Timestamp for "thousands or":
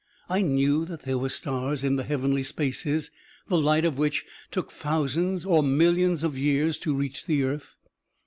4.71-5.61